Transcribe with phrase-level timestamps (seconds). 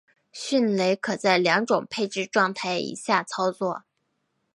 [0.31, 3.83] 迅雷可在两种配置状态以下操作。